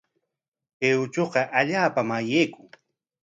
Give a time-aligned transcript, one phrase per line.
[0.79, 2.69] Kay uchuqa allaapam ayaykun.